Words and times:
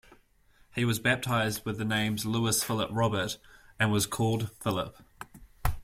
He 0.73 0.83
was 0.83 0.97
baptised 0.97 1.63
with 1.63 1.77
the 1.77 1.85
names 1.85 2.25
"Louis-Philippe-Robert", 2.25 3.37
and 3.79 3.91
was 3.91 4.07
called 4.07 4.49
Philippe. 4.59 4.97